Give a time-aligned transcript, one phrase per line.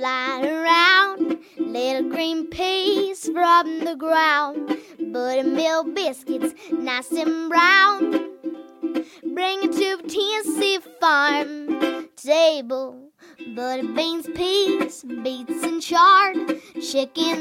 [0.00, 1.38] flying around.
[1.58, 4.78] Little green peas from the ground.
[5.12, 8.10] Buttermilk biscuits, nice and brown.
[9.34, 12.96] Bring it to Tennessee farm table.
[13.54, 16.36] Butter beans, peas, beets, and chard.
[16.80, 17.39] Chickens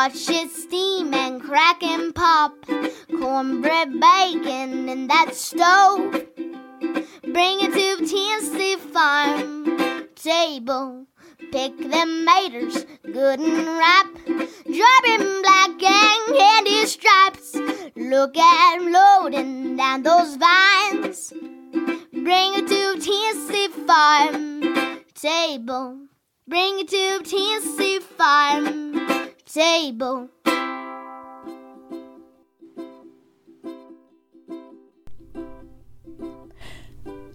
[0.00, 2.54] Watch it steam and crack and pop.
[3.18, 6.24] Cornbread bacon in that stove.
[7.22, 11.06] Bring it to Tennessee farm table.
[11.52, 14.14] Pick them maters, good and ripe.
[14.78, 17.56] Dropping black and candy stripes.
[17.94, 21.30] Look at 'em loading down those vines.
[22.10, 24.62] Bring it to Tennessee farm
[25.12, 25.88] table.
[26.48, 29.19] Bring it to Tennessee farm
[29.52, 30.28] table.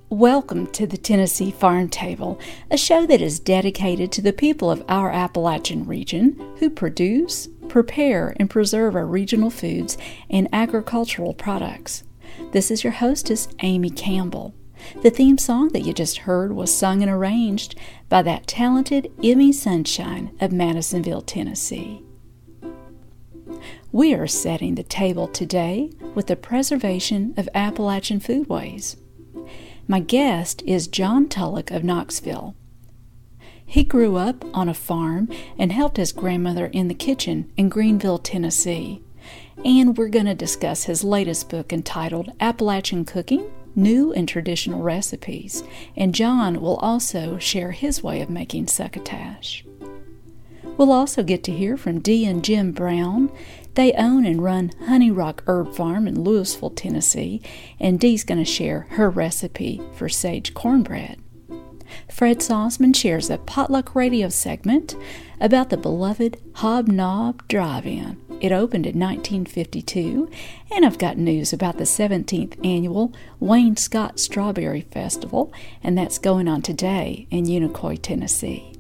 [0.10, 2.40] Welcome to the Tennessee Farm Table,
[2.72, 8.34] a show that is dedicated to the people of our Appalachian region who produce, prepare,
[8.40, 9.98] and preserve our regional foods
[10.30, 12.04] and agricultural products.
[12.54, 14.54] This is your hostess, Amy Campbell.
[15.02, 17.76] The theme song that you just heard was sung and arranged
[18.10, 22.02] by that talented Emi Sunshine of Madisonville, Tennessee.
[23.92, 28.98] We are setting the table today with the preservation of Appalachian foodways.
[29.88, 32.56] My guest is John Tullock of Knoxville.
[33.66, 38.20] He grew up on a farm and helped his grandmother in the kitchen in Greeneville,
[38.22, 39.02] Tennessee.
[39.64, 45.64] And we're going to discuss his latest book entitled Appalachian Cooking New and Traditional Recipes.
[45.96, 49.66] And John will also share his way of making succotash.
[50.78, 53.32] We'll also get to hear from Dee and Jim Brown.
[53.76, 57.42] They own and run Honey Rock Herb Farm in Louisville, Tennessee,
[57.80, 61.20] and Dee's going to share her recipe for sage cornbread.
[62.10, 64.96] Fred Sauceman shares a potluck radio segment
[65.40, 68.25] about the beloved Hobnob Drive In.
[68.42, 70.30] It opened in 1952,
[70.72, 76.48] and I've got news about the 17th annual Wayne Scott Strawberry Festival, and that's going
[76.48, 78.74] on today in Unicoi, Tennessee.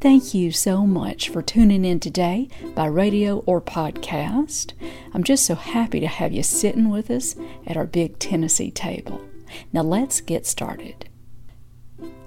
[0.00, 4.72] Thank you so much for tuning in today by radio or podcast.
[5.14, 7.36] I'm just so happy to have you sitting with us
[7.66, 9.20] at our big Tennessee table.
[9.72, 11.08] Now let's get started.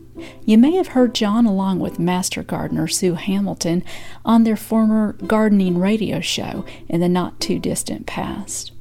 [0.46, 3.84] You may have heard John along with master gardener Sue Hamilton
[4.26, 8.72] on their former gardening radio show in the not too distant past.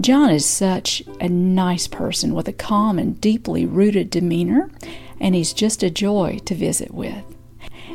[0.00, 4.70] John is such a nice person with a calm and deeply rooted demeanor,
[5.18, 7.24] and he's just a joy to visit with.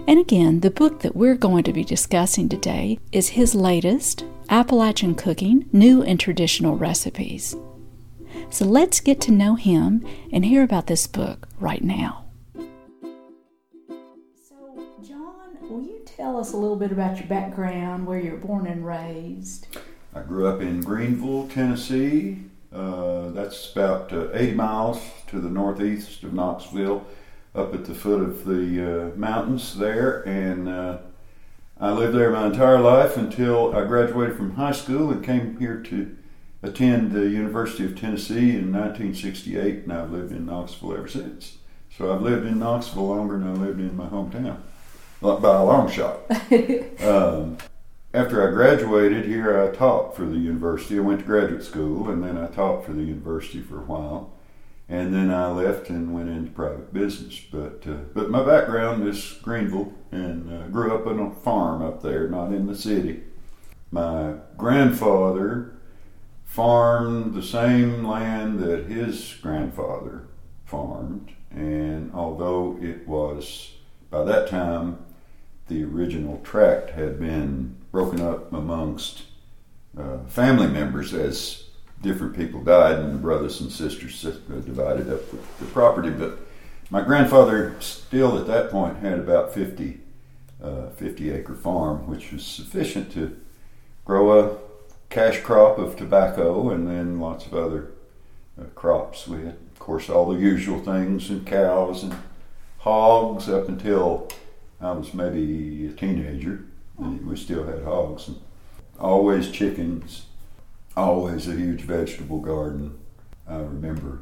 [0.07, 5.13] And again, the book that we're going to be discussing today is his latest, Appalachian
[5.13, 7.56] Cooking New and Traditional Recipes.
[8.50, 12.25] So let's get to know him and hear about this book right now.
[16.21, 19.65] Tell us a little bit about your background, where you were born and raised?
[20.13, 22.44] I grew up in Greeneville, Tennessee.
[22.71, 27.07] Uh, that's about uh, 80 miles to the northeast of Knoxville,
[27.56, 30.21] up at the foot of the uh, mountains there.
[30.27, 31.00] And uh,
[31.79, 35.81] I lived there my entire life until I graduated from high school and came here
[35.81, 36.15] to
[36.62, 41.57] attend the University of Tennessee in 1968, and I've lived in Knoxville ever since.
[41.97, 44.62] So I've lived in Knoxville longer than I lived in my hometown,
[45.21, 46.19] by a long shot.
[47.01, 47.57] um,
[48.13, 50.97] after I graduated here, I taught for the university.
[50.97, 54.33] I went to graduate school and then I taught for the university for a while.
[54.91, 57.39] and then I left and went into private business.
[57.39, 62.03] But uh, but my background is Greeneville, and uh, grew up on a farm up
[62.03, 63.23] there, not in the city.
[63.89, 65.73] My grandfather
[66.44, 70.27] farmed the same land that his grandfather
[70.65, 73.75] farmed, and although it was
[74.09, 74.97] by that time
[75.71, 79.23] the original tract had been broken up amongst
[79.97, 81.63] uh, family members as
[82.01, 84.31] different people died and the brothers and sisters uh,
[84.65, 85.21] divided up
[85.59, 86.09] the, property.
[86.09, 86.39] But
[86.89, 90.01] my grandfather still at that point had about 50,
[90.62, 93.39] uh, 50 acre farm, which was sufficient to
[94.03, 94.57] grow a
[95.09, 97.91] cash crop of tobacco and then lots of other
[98.59, 99.25] uh, crops.
[99.25, 102.15] We had, of course, all the usual things and cows and
[102.79, 104.27] hogs up until
[104.81, 106.66] I was maybe a teenager.
[106.98, 108.39] We still had hogs and
[109.00, 110.25] always chickens
[110.95, 112.98] always a huge vegetable garden.
[113.48, 114.19] I remember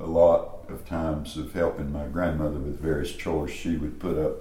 [0.00, 3.50] a lot of times of helping my grandmother with various chores.
[3.50, 4.36] She would put up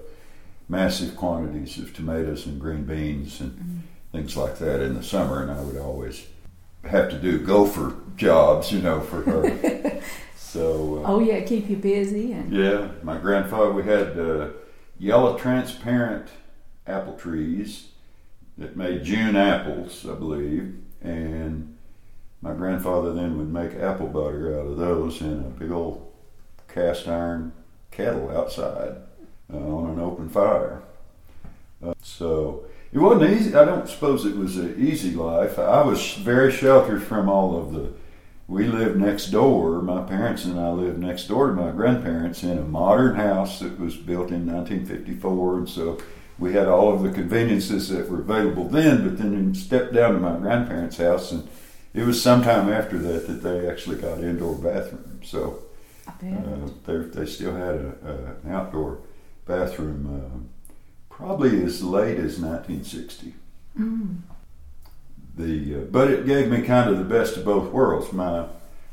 [0.69, 3.77] massive quantities of tomatoes and green beans and mm-hmm.
[4.11, 6.27] things like that in the summer, and I would always
[6.83, 10.01] have to do gopher jobs, you know, for her.
[10.35, 11.03] so.
[11.03, 12.33] Uh, oh yeah, keep you busy.
[12.33, 12.51] And...
[12.51, 13.71] Yeah, my grandfather.
[13.71, 14.49] We had uh,
[14.99, 16.29] yellow transparent
[16.85, 17.89] apple trees
[18.57, 21.77] that made June apples, I believe and
[22.41, 26.11] my grandfather then would make apple butter out of those in a big old
[26.67, 27.51] cast iron
[27.91, 28.97] kettle outside
[29.51, 30.81] uh, on an open fire.
[31.83, 33.55] Uh, so it wasn't easy.
[33.55, 35.57] I don't suppose it was an easy life.
[35.59, 37.93] I was very sheltered from all of the.
[38.47, 39.81] We lived next door.
[39.81, 43.77] My parents and I lived next door to my grandparents in a modern house that
[43.77, 46.01] was built in 1954, and so
[46.39, 50.13] we had all of the conveniences that were available then, but then we stepped down
[50.13, 51.47] to my grandparents' house, and
[51.93, 55.27] it was sometime after that that they actually got indoor bathrooms.
[55.27, 55.59] So
[56.07, 58.99] uh, they, they still had a, a, an outdoor
[59.45, 63.33] bathroom uh, probably as late as 1960.
[63.77, 64.17] Mm.
[65.37, 68.11] The, uh, but it gave me kind of the best of both worlds.
[68.11, 68.47] My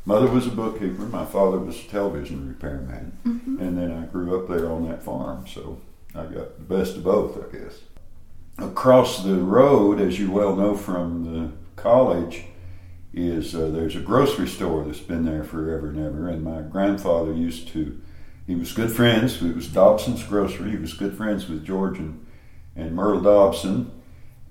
[0.05, 3.61] mother was a bookkeeper, my father was a television repairman, mm-hmm.
[3.61, 5.47] and then I grew up there on that farm.
[5.47, 5.81] So
[6.15, 7.81] I got the best of both, I guess.
[8.59, 12.45] Across the road, as you well know from the college,
[13.15, 16.29] is uh, there's a grocery store that's been there forever and ever.
[16.29, 18.01] And my grandfather used to,
[18.47, 19.43] he was good friends.
[19.43, 20.73] It was Dobson's Grocery.
[20.73, 22.27] He was good friends with George and,
[22.77, 23.91] and Merle Dobson.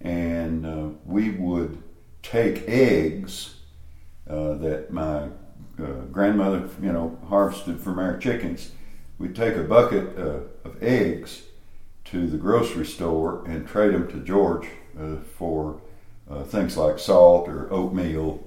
[0.02, 1.83] And uh, we would
[2.24, 3.56] take eggs
[4.28, 5.28] uh, that my
[5.80, 8.72] uh, grandmother, you know, harvested from our chickens.
[9.20, 11.44] We'd take a bucket uh, of eggs
[12.06, 14.68] to the grocery store and trade them to George
[15.00, 15.82] uh, for
[16.30, 18.44] uh, things like salt or oatmeal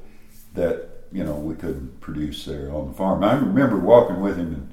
[0.55, 3.23] that you know we couldn't produce there on the farm.
[3.23, 4.73] I remember walking with him and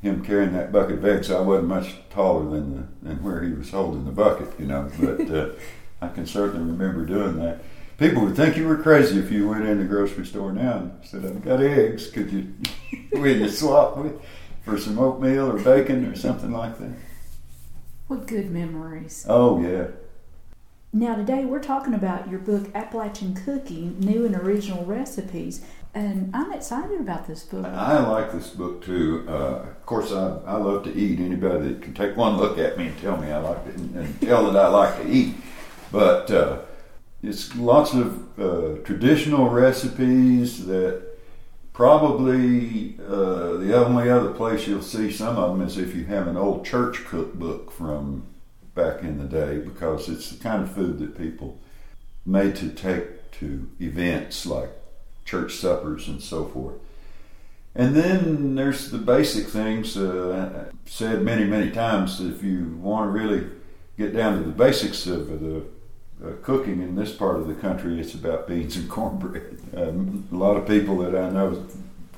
[0.00, 1.30] him carrying that bucket of eggs.
[1.30, 4.90] I wasn't much taller than the, than where he was holding the bucket, you know,
[5.00, 5.50] but uh,
[6.00, 7.60] I can certainly remember doing that.
[7.98, 10.92] People would think you were crazy if you went in the grocery store now and
[11.02, 12.08] said, "I've got eggs.
[12.10, 12.54] Could you,
[13.12, 14.20] will you swap with
[14.62, 16.92] for some oatmeal or bacon or something like that?"
[18.06, 19.26] What good memories.
[19.28, 19.88] Oh, yeah.
[20.92, 25.62] Now, today we're talking about your book, Appalachian Cooking New and Original Recipes.
[25.92, 27.66] And I'm excited about this book.
[27.66, 29.26] I like this book too.
[29.28, 31.18] Uh, of course, I, I love to eat.
[31.18, 33.96] Anybody that can take one look at me and tell me I like it and,
[33.96, 35.34] and tell that I like to eat.
[35.90, 36.58] But uh,
[37.22, 41.08] it's lots of uh, traditional recipes that
[41.78, 46.26] Probably uh, the only other place you'll see some of them is if you have
[46.26, 48.24] an old church cookbook from
[48.74, 51.60] back in the day, because it's the kind of food that people
[52.26, 54.70] made to take to events like
[55.24, 56.74] church suppers and so forth.
[57.76, 62.20] And then there's the basic things uh, said many, many times.
[62.20, 63.48] If you want to really
[63.96, 65.62] get down to the basics of the
[66.24, 69.58] uh, cooking in this part of the country, it's about beans and cornbread.
[69.76, 71.66] Um, a lot of people that I know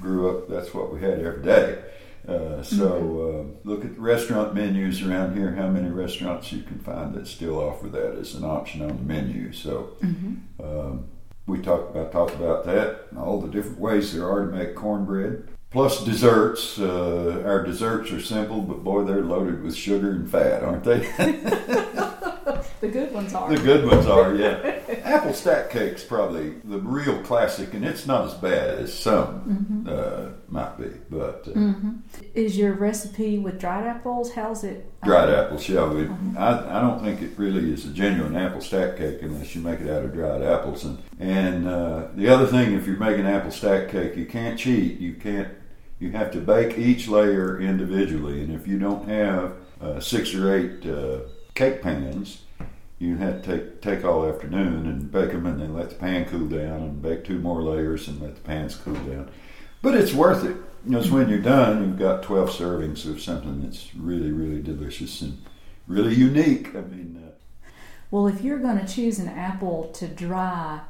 [0.01, 1.83] grew up, that's what we had every day.
[2.29, 3.69] Uh, so mm-hmm.
[3.69, 5.53] uh, look at the restaurant menus around here.
[5.55, 9.03] How many restaurants you can find that still offer that as an option on the
[9.03, 9.53] menu?
[9.53, 10.63] So mm-hmm.
[10.63, 11.07] um,
[11.47, 14.75] we talked about talked about that and all the different ways there are to make
[14.75, 15.49] cornbread.
[15.71, 16.79] Plus desserts.
[16.79, 21.09] Uh, our desserts are simple, but boy, they're loaded with sugar and fat, aren't they?
[22.81, 23.55] the good ones are.
[23.55, 24.81] The good ones are, yeah.
[25.05, 29.89] Apple stack cake's probably the real classic, and it's not as bad as some mm-hmm.
[29.89, 30.91] uh, might be.
[31.11, 31.97] But uh, mm-hmm.
[32.35, 34.33] is your recipe with dried apples?
[34.33, 34.87] How's it?
[35.03, 35.87] Dried um, apples, yeah.
[35.87, 36.39] We, mm-hmm.
[36.39, 39.81] I, I don't think it really is a genuine apple stack cake unless you make
[39.81, 40.85] it out of dried apples.
[40.85, 44.99] And and uh, the other thing, if you're making apple stack cake, you can't cheat.
[45.01, 45.49] You can't
[45.99, 50.55] You have to bake each layer individually, and if you don't have uh, six or
[50.55, 51.21] eight uh,
[51.55, 52.43] cake pans,
[52.99, 56.27] you have to take take all afternoon and bake them, and then let the pan
[56.27, 59.31] cool down, and bake two more layers, and let the pans cool down.
[59.83, 60.57] But it's worth it.
[60.85, 65.43] Because when you're done, you've got 12 servings of something that's really, really delicious and
[65.87, 66.75] really unique.
[66.75, 67.33] I mean, uh,
[68.11, 70.81] well, if you're going to choose an apple to dry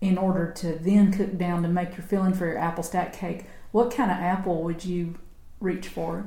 [0.00, 3.44] in order to then cook down to make your filling for your apple stack cake,
[3.70, 5.14] what kind of apple would you
[5.60, 6.26] reach for?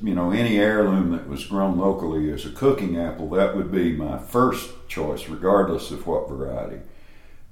[0.00, 3.92] You know, any heirloom that was grown locally as a cooking apple, that would be
[3.92, 6.80] my first choice, regardless of what variety.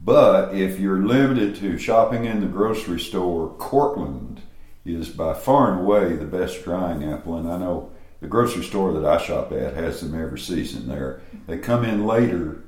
[0.00, 4.42] But if you're limited to shopping in the grocery store, Cortland
[4.84, 7.36] is by far and away the best drying apple.
[7.36, 11.20] And I know the grocery store that I shop at has them every season there.
[11.46, 12.62] They come in later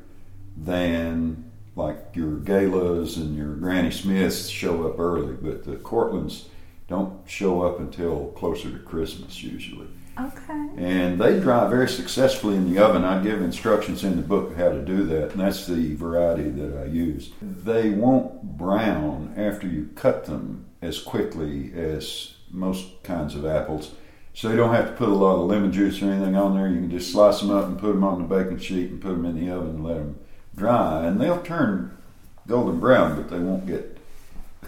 [0.57, 6.47] than like your Galas and your Granny Smiths show up early, but the Cortlands
[6.89, 9.89] don't show up until closer to Christmas usually.
[10.19, 10.69] Okay.
[10.79, 13.05] And they dry very successfully in the oven.
[13.05, 16.79] I give instructions in the book how to do that, and that's the variety that
[16.79, 17.33] I use.
[17.43, 23.93] They won't brown after you cut them as quickly as most kinds of apples.
[24.33, 26.69] So you don't have to put a lot of lemon juice or anything on there.
[26.69, 29.11] You can just slice them up and put them on the baking sheet and put
[29.11, 30.19] them in the oven and let them
[30.55, 31.05] dry.
[31.05, 31.97] And they'll turn
[32.47, 33.96] golden brown, but they won't get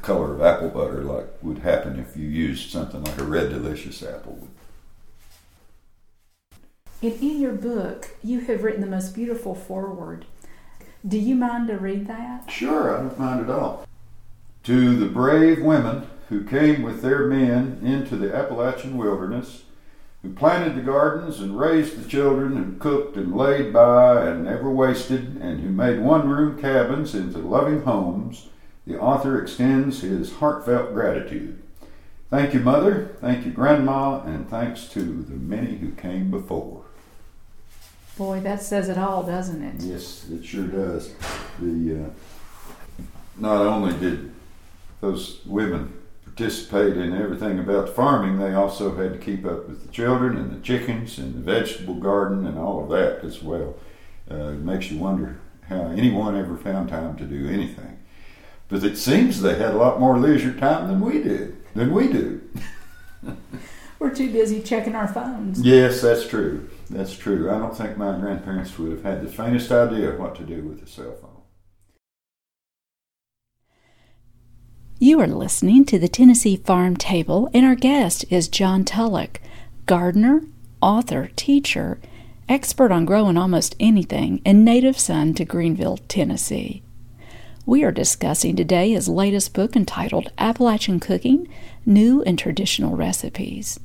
[0.08, 4.02] color of apple butter like would happen if you used something like a red delicious
[4.02, 4.48] apple.
[7.02, 10.24] And in your book, you have written the most beautiful foreword.
[11.06, 12.50] Do you mind to read that?
[12.50, 13.86] Sure, I don't mind at all.
[14.64, 19.64] To the brave women who came with their men into the Appalachian wilderness,
[20.22, 24.70] who planted the gardens and raised the children and cooked and laid by and never
[24.70, 28.48] wasted, and who made one room cabins into loving homes,
[28.88, 31.62] the author extends his heartfelt gratitude.
[32.30, 33.16] Thank you, Mother.
[33.20, 34.22] Thank you, Grandma.
[34.22, 36.84] And thanks to the many who came before.
[38.16, 39.82] Boy, that says it all, doesn't it?
[39.82, 41.12] Yes, it sure does.
[41.60, 43.02] The uh,
[43.36, 44.32] not only did
[45.00, 45.92] those women
[46.24, 50.36] participate in everything about the farming, they also had to keep up with the children
[50.36, 53.76] and the chickens and the vegetable garden and all of that as well.
[54.30, 57.98] Uh, it makes you wonder how anyone ever found time to do anything.
[58.68, 62.08] But it seems they had a lot more leisure time than we did, than we
[62.08, 62.42] do.
[63.98, 65.60] We're too busy checking our phones.
[65.60, 66.68] Yes, that's true.
[66.90, 67.50] That's true.
[67.50, 70.82] I don't think my grandparents would have had the faintest idea what to do with
[70.82, 71.30] a cell phone.
[75.00, 79.40] You are listening to the Tennessee Farm Table, and our guest is John Tullock,
[79.86, 80.42] gardener,
[80.82, 82.00] author, teacher,
[82.48, 86.82] expert on growing almost anything, and native son to Greeneville, Tennessee.
[87.68, 91.46] We are discussing today his latest book entitled Appalachian Cooking
[91.84, 93.78] New and Traditional Recipes.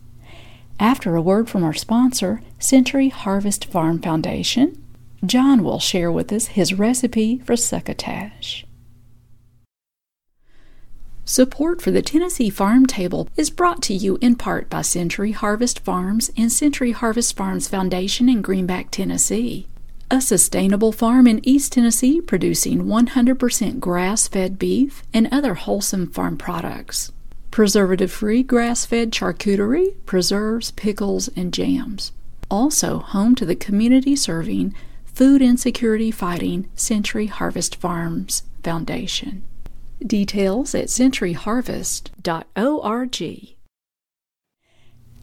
[0.80, 4.82] After a word from our sponsor, Century Harvest Farm Foundation,
[5.26, 8.66] John will share with us his recipe for succotash.
[11.26, 15.82] Support for the Tennessee Farm Table is brought to you in part by Century Harvest
[15.82, 19.68] Farms and Century Harvest Farms Foundation in Greenback, Tennessee.
[20.14, 26.38] A sustainable farm in East Tennessee producing 100% grass fed beef and other wholesome farm
[26.38, 27.12] products.
[27.50, 32.12] Preservative free grass fed charcuterie, preserves, pickles, and jams.
[32.52, 39.42] Also home to the community serving, food insecurity fighting Century Harvest Farms Foundation.
[40.06, 43.56] Details at centuryharvest.org.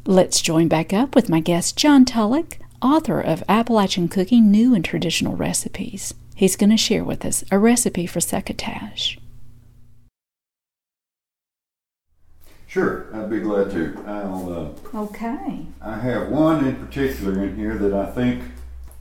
[0.05, 4.85] Let's join back up with my guest John Tullock, author of Appalachian Cooking New and
[4.85, 6.15] Traditional Recipes.
[6.35, 9.19] He's going to share with us a recipe for succotash.
[12.67, 14.03] Sure, I'd be glad to.
[14.07, 14.75] I'll.
[14.95, 15.67] Uh, okay.
[15.83, 18.45] I have one in particular in here that I think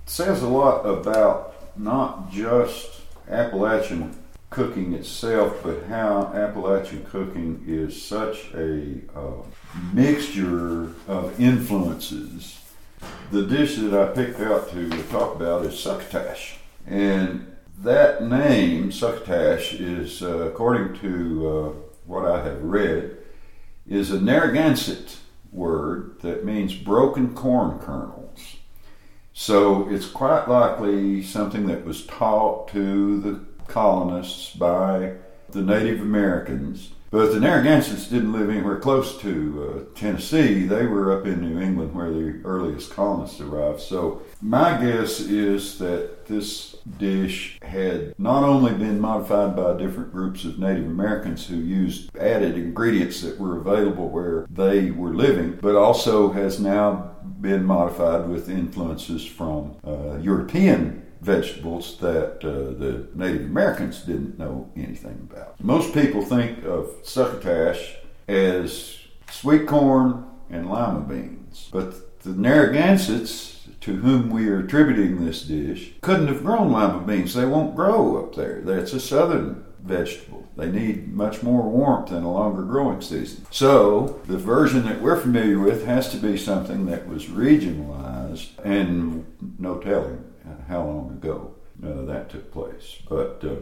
[0.08, 4.18] says a lot about not just Appalachian
[4.50, 9.44] cooking itself, but how Appalachian cooking is such a uh,
[9.94, 12.59] mixture of influences.
[13.32, 16.58] The dish that I picked out to talk about is succotash.
[16.88, 21.70] And that name, succotash, is, uh, according to uh,
[22.06, 23.18] what I have read,
[23.88, 25.18] is a Narragansett
[25.52, 28.58] word that means broken corn kernels.
[29.34, 35.14] So it's quite likely something that was taught to the colonists by
[35.50, 40.66] the Native Americans But the Narragansetts didn't live anywhere close to uh, Tennessee.
[40.66, 43.82] They were up in New England where the earliest colonists arrived.
[43.82, 50.46] So my guess is that this dish had not only been modified by different groups
[50.46, 55.76] of Native Americans who used added ingredients that were available where they were living, but
[55.76, 63.42] also has now been modified with influences from uh, European vegetables that uh, the Native
[63.42, 65.62] Americans didn't know anything about.
[65.64, 67.96] Most people think of succotash
[68.28, 68.98] as
[69.32, 75.94] sweet corn and lima beans, but the Narragansetts, to whom we are attributing this dish,
[76.02, 77.34] couldn't have grown lima beans.
[77.34, 78.62] They won't grow up there.
[78.62, 80.48] That's a southern vegetable.
[80.58, 83.46] They need much more warmth and a longer growing season.
[83.50, 89.26] So, the version that we're familiar with has to be something that was regionalized and
[89.58, 90.29] no telling
[90.68, 91.54] how long ago
[91.84, 92.98] uh, that took place.
[93.08, 93.56] But uh,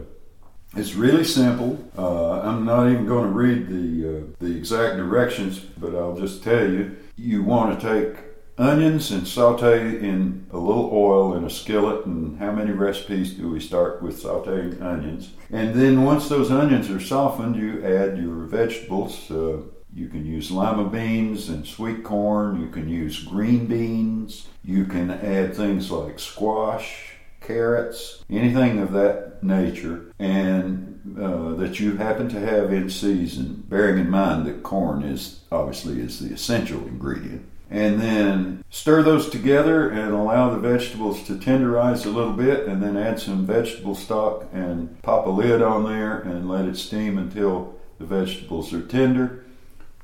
[0.76, 1.78] it's really simple.
[1.96, 6.42] Uh, I'm not even going to read the uh, the exact directions, but I'll just
[6.42, 8.24] tell you: you want to take
[8.58, 12.04] onions and saute in a little oil in a skillet.
[12.06, 15.30] And how many recipes do we start with sauteing onions?
[15.50, 19.30] And then once those onions are softened, you add your vegetables.
[19.98, 22.60] You can use lima beans and sweet corn.
[22.60, 24.46] You can use green beans.
[24.64, 31.96] You can add things like squash, carrots, anything of that nature, and uh, that you
[31.96, 33.64] happen to have in season.
[33.68, 37.44] Bearing in mind that corn is obviously is the essential ingredient.
[37.68, 42.80] And then stir those together and allow the vegetables to tenderize a little bit, and
[42.80, 47.18] then add some vegetable stock and pop a lid on there and let it steam
[47.18, 49.44] until the vegetables are tender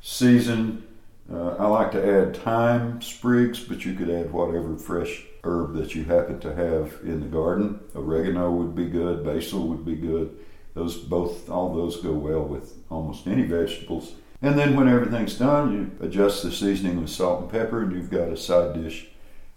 [0.04, 0.84] season.
[1.32, 5.94] Uh, I like to add thyme sprigs, but you could add whatever fresh herb that
[5.94, 7.80] you happen to have in the garden.
[7.96, 10.36] Oregano would be good, basil would be good.
[10.74, 14.12] Those both, all those go well with almost any vegetables.
[14.42, 18.10] And then when everything's done, you adjust the seasoning with salt and pepper, and you've
[18.10, 19.06] got a side dish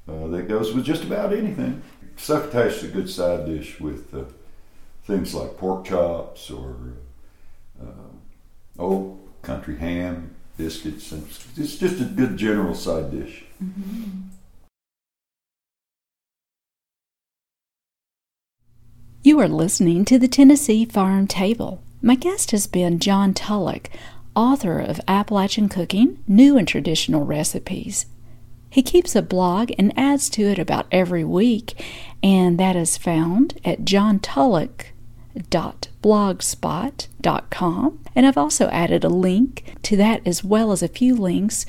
[0.08, 1.82] uh, that goes with just about anything.
[2.16, 4.24] Succotash is a good side dish with uh,
[5.04, 6.77] things like pork chops or
[7.82, 11.24] uh, old country ham, biscuits, and
[11.55, 13.46] it's just a good general side dish.
[13.63, 14.22] Mm-hmm.
[19.24, 21.83] You are listening to the Tennessee Farm Table.
[22.01, 23.89] My guest has been John Tullock,
[24.35, 28.05] author of Appalachian Cooking New and Traditional Recipes.
[28.70, 31.83] He keeps a blog and adds to it about every week,
[32.22, 33.83] and that is found at
[35.50, 38.00] johntullock.blogspot.com.
[38.15, 41.65] And I've also added a link to that as well as a few links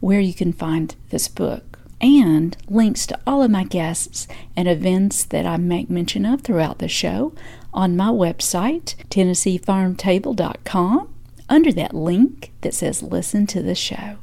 [0.00, 5.24] where you can find this book and links to all of my guests and events
[5.24, 7.32] that I make mention of throughout the show
[7.72, 11.14] on my website, TennesseeFarmTable.com,
[11.48, 14.18] under that link that says Listen to the Show.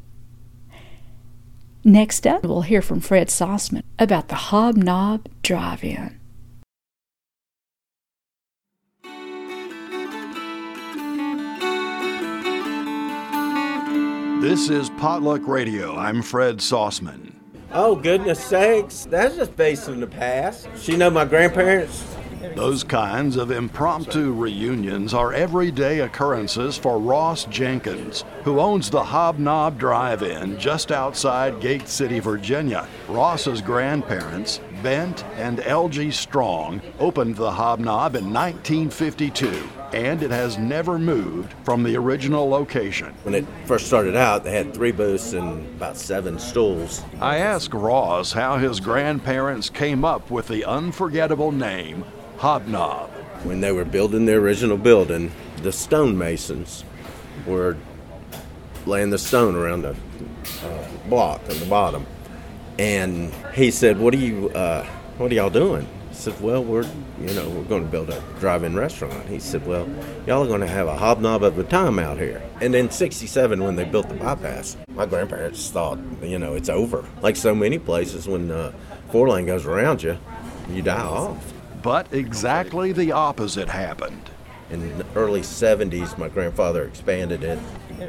[1.84, 6.20] Next up, we'll hear from Fred Sauceman about the Hobnob Drive In.
[14.44, 15.96] This is Potluck Radio.
[15.96, 17.32] I'm Fred Sauceman.
[17.72, 20.68] Oh goodness sakes, that's just based on the past.
[20.76, 22.06] She know my grandparents.
[22.54, 29.80] Those kinds of impromptu reunions are everyday occurrences for Ross Jenkins, who owns the Hobnob
[29.80, 32.86] Drive In just outside Gate City, Virginia.
[33.08, 36.12] Ross's grandparents, Bent and L.G.
[36.12, 43.14] Strong, opened the Hobnob in 1952 and it has never moved from the original location.
[43.24, 47.04] When it first started out, they had three booths and about seven stools.
[47.22, 52.04] I asked Ross how his grandparents came up with the unforgettable name
[52.38, 53.10] Hobnob.
[53.44, 56.84] When they were building the original building, the stonemasons
[57.46, 57.78] were
[58.86, 59.96] laying the stone around the
[60.64, 62.06] uh, block on the bottom.
[62.80, 64.50] And he said, "What are you?
[64.50, 64.86] Uh,
[65.18, 66.86] what are y'all doing?" Said, "Well, we're
[67.20, 69.90] you know we're going to build a drive-in restaurant." He said, "Well,
[70.26, 73.64] y'all are going to have a hobnob of a time out here." And in '67,
[73.64, 77.06] when they built the bypass, my grandparents thought, you know, it's over.
[77.22, 78.74] Like so many places, when uh,
[79.12, 80.18] four lane goes around you,
[80.70, 81.54] you die off.
[81.82, 84.30] But exactly the opposite happened.
[84.70, 87.60] In the early 70s, my grandfather expanded it.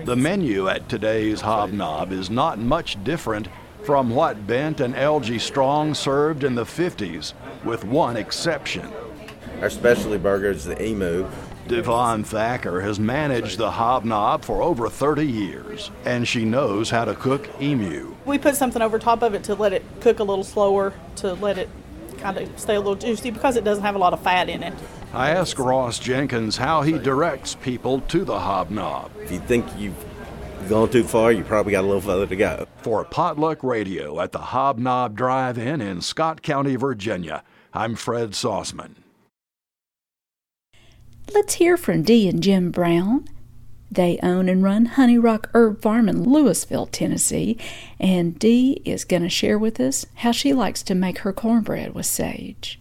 [0.05, 3.49] The menu at today's Hobnob is not much different
[3.85, 5.39] from what Bent and L.G.
[5.39, 8.91] Strong served in the 50s, with one exception.
[9.61, 11.29] Our specialty burger is the emu.
[11.69, 17.15] Devon Thacker has managed the hobnob for over 30 years, and she knows how to
[17.15, 18.15] cook emu.
[18.25, 21.35] We put something over top of it to let it cook a little slower, to
[21.35, 21.69] let it
[22.19, 24.63] kind of stay a little juicy because it doesn't have a lot of fat in
[24.63, 24.75] it.
[25.13, 29.11] I ask Ross Jenkins how he directs people to the hobnob.
[29.21, 29.95] If you think you've
[30.69, 32.67] gone too far, you probably got a little further to go.
[32.79, 38.97] For Potluck Radio at the Hobnob Drive In in Scott County, Virginia, I'm Fred Sauceman.
[41.33, 43.27] Let's hear from Dee and Jim Brown.
[43.91, 47.57] They own and run Honey Rock Herb Farm in Louisville, Tennessee,
[48.01, 51.95] and Dee is going to share with us how she likes to make her cornbread
[51.95, 52.79] with sage.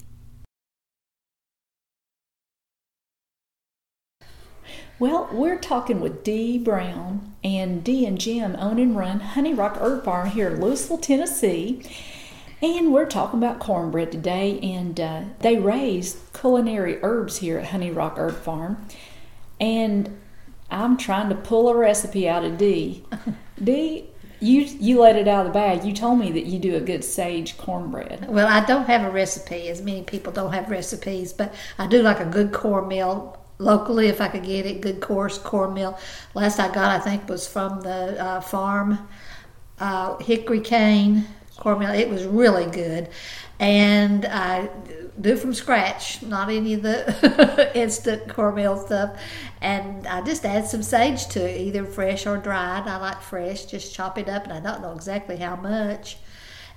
[4.99, 9.77] Well, we're talking with Dee Brown, and Dee and Jim own and run Honey Rock
[9.79, 11.83] Herb Farm here in Louisville, Tennessee.
[12.61, 17.91] And we're talking about cornbread today, and uh, they raise culinary herbs here at Honey
[17.91, 18.85] Rock Herb Farm.
[19.59, 20.17] And
[20.71, 23.03] I'm trying to pull a recipe out of Dee.
[23.63, 24.05] Dee,
[24.39, 25.83] you you let it out of the bag.
[25.83, 28.27] You told me that you do a good sage cornbread.
[28.29, 32.01] Well, I don't have a recipe, as many people don't have recipes, but I do
[32.01, 34.81] like a good cornmeal locally if I could get it.
[34.81, 35.97] Good coarse cornmeal.
[36.33, 39.07] Last I got, I think, was from the uh, farm,
[39.79, 41.25] uh, hickory cane
[41.57, 41.91] cornmeal.
[41.91, 43.09] It was really good,
[43.59, 44.69] and I
[45.19, 49.19] do from scratch, not any of the instant cornmeal stuff.
[49.61, 52.87] And I just add some sage to it, either fresh or dried.
[52.87, 53.65] I like fresh.
[53.65, 56.17] Just chop it up, and I don't know exactly how much.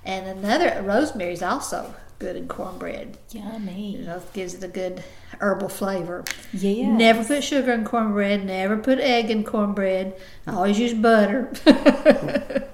[0.05, 3.17] And another rosemary's also good in cornbread.
[3.31, 3.97] Yummy.
[3.97, 5.03] You know, gives it a good
[5.39, 6.23] herbal flavor.
[6.53, 6.87] Yeah.
[6.89, 8.45] Never put sugar in cornbread.
[8.45, 10.19] Never put egg in cornbread.
[10.45, 11.51] I always use butter,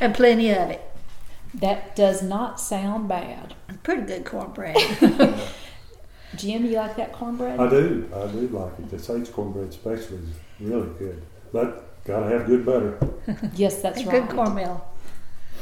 [0.00, 0.82] and plenty of it.
[1.54, 3.54] That does not sound bad.
[3.82, 4.76] Pretty good cornbread.
[6.36, 7.60] Jim, you like that cornbread?
[7.60, 8.10] I do.
[8.12, 8.90] I do like it.
[8.90, 11.22] The sage cornbread especially is really good.
[11.52, 12.98] But gotta have good butter.
[13.54, 14.26] yes, that's right.
[14.26, 14.84] good cornmeal.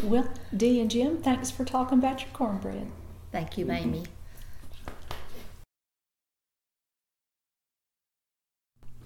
[0.02, 2.90] Well, Dee and Jim, thanks for talking about your cornbread.
[3.32, 4.02] Thank you, Mamie.
[4.02, 4.12] Mm-hmm.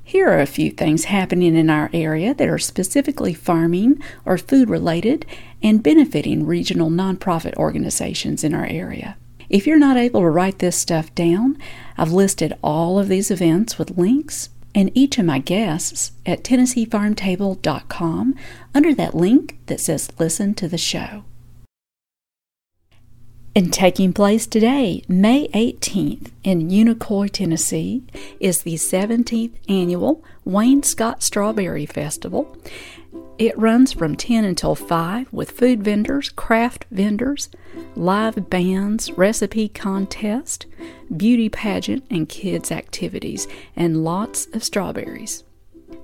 [0.09, 4.71] Here are a few things happening in our area that are specifically farming or food
[4.71, 5.27] related
[5.65, 9.17] and benefiting regional nonprofit organizations in our area.
[9.49, 11.59] If you're not able to write this stuff down,
[11.99, 18.35] I've listed all of these events with links and each of my guests at TennesseeFarmTable.com
[18.75, 21.25] under that link that says Listen to the Show.
[23.57, 28.03] And taking place today, May 18th, in Unicoi, Tennessee,
[28.39, 32.55] is the 17th annual Wayne Scott Strawberry Festival.
[33.39, 37.49] It runs from 10 until 5 with food vendors, craft vendors,
[37.95, 40.67] live bands, recipe contest,
[41.17, 45.45] beauty pageant, and kids' activities, and lots of strawberries.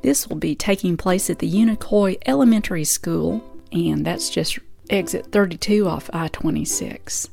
[0.01, 5.87] This will be taking place at the Unicoi Elementary School, and that's just exit 32
[5.87, 7.29] off I 26.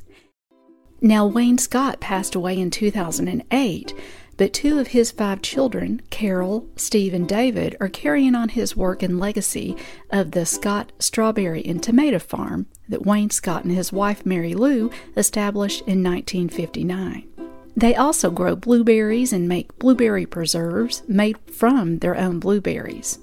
[1.02, 3.94] Now, Wayne Scott passed away in 2008,
[4.36, 9.02] but two of his five children, Carol, Steve, and David, are carrying on his work
[9.02, 9.76] and legacy
[10.10, 14.90] of the Scott Strawberry and Tomato Farm that Wayne Scott and his wife Mary Lou
[15.16, 17.26] established in 1959.
[17.76, 23.18] They also grow blueberries and make blueberry preserves made from their own blueberries.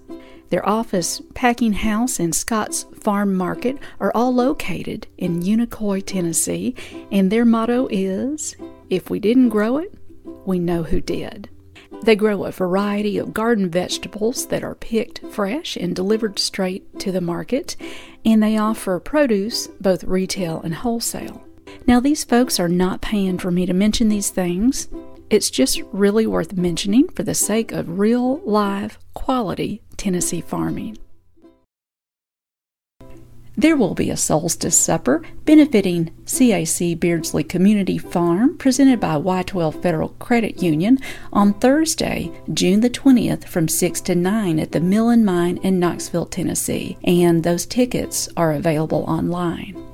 [0.50, 6.76] Their office, packing house, and Scott's Farm Market are all located in Unicoi, Tennessee,
[7.12, 8.56] and their motto is
[8.90, 9.94] If we didn't grow it,
[10.46, 11.50] we know who did.
[12.04, 17.12] They grow a variety of garden vegetables that are picked fresh and delivered straight to
[17.12, 17.76] the market,
[18.24, 21.44] and they offer produce, both retail and wholesale.
[21.86, 24.88] Now, these folks are not paying for me to mention these things.
[25.30, 30.98] It's just really worth mentioning for the sake of real, live, quality Tennessee farming.
[33.58, 40.10] There will be a solstice supper benefiting CAC Beardsley Community Farm presented by Y12 Federal
[40.10, 41.00] Credit Union
[41.34, 45.80] on Thursday, June the 20th from 6 to 9 at the Mill and Mine in
[45.80, 49.87] Knoxville, Tennessee, and those tickets are available online.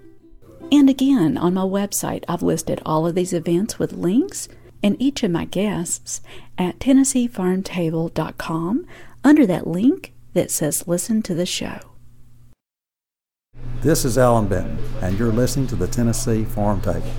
[0.72, 4.48] And again, on my website, I've listed all of these events with links
[4.86, 6.20] and each of my guests
[6.56, 8.86] at TennesseeFarmTable.com
[9.24, 11.80] under that link that says Listen to the Show.
[13.80, 17.10] This is Allan Benton, and you're listening to the Tennessee Farm Table.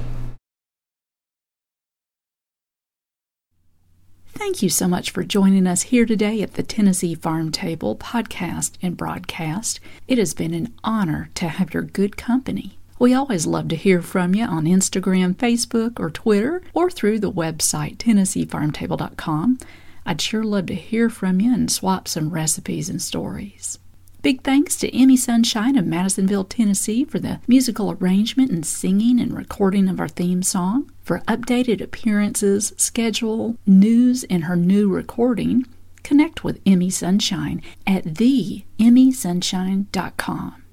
[4.28, 8.76] Thank you so much for joining us here today at the Tennessee Farm Table podcast
[8.82, 9.82] and broadcast.
[10.08, 12.77] It has been an honor to have your good company.
[13.00, 17.32] We always love to hear from you on Instagram, Facebook, or Twitter, or through the
[17.32, 19.60] website TennesseeFarmTable.com.
[20.06, 23.78] I'd sure love to hear from you and swap some recipes and stories.
[24.24, 29.38] Big thanks to Emi Sunshine of Madisonville, Tennessee for the musical arrangement and singing and
[29.38, 30.92] recording of our theme song.
[31.04, 35.68] For updated appearances, schedule, news, and her new recording,
[36.04, 40.64] connect with Emi Sunshine at theemisunshine.com.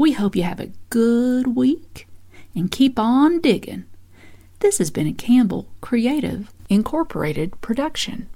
[0.00, 2.08] We hope you have a good week
[2.54, 3.84] and keep on digging.
[4.60, 8.30] This has been a Campbell Creative Incorporated production.